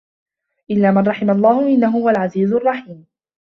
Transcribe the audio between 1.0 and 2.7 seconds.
رَحِمَ اللَّهُ إِنَّهُ هُوَ العَزيزُ